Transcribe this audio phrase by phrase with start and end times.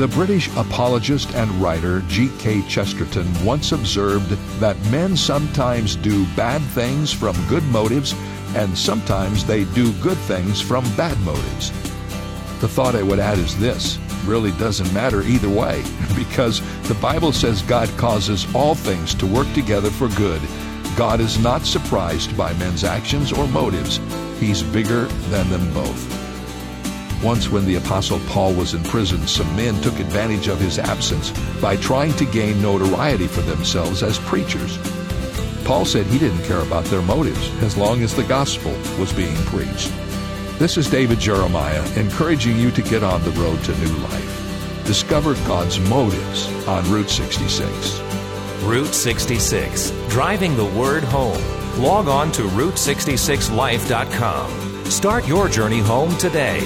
[0.00, 2.62] The British apologist and writer G.K.
[2.62, 8.14] Chesterton once observed that men sometimes do bad things from good motives
[8.54, 11.70] and sometimes they do good things from bad motives.
[12.62, 15.84] The thought I would add is this really doesn't matter either way
[16.16, 20.40] because the Bible says God causes all things to work together for good.
[20.96, 24.00] God is not surprised by men's actions or motives.
[24.38, 26.19] He's bigger than them both.
[27.22, 31.32] Once, when the Apostle Paul was in prison, some men took advantage of his absence
[31.60, 34.78] by trying to gain notoriety for themselves as preachers.
[35.64, 39.36] Paul said he didn't care about their motives as long as the gospel was being
[39.44, 39.92] preached.
[40.58, 44.84] This is David Jeremiah encouraging you to get on the road to new life.
[44.86, 48.00] Discover God's motives on Route 66.
[48.62, 51.42] Route 66, driving the word home.
[51.82, 54.84] Log on to Route66Life.com.
[54.86, 56.62] Start your journey home today.